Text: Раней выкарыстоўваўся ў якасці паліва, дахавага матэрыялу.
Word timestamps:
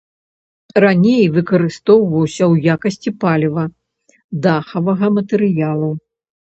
Раней 0.83 1.23
выкарыстоўваўся 1.35 2.43
ў 2.51 2.79
якасці 2.79 3.09
паліва, 3.27 3.63
дахавага 4.45 5.15
матэрыялу. 5.23 5.97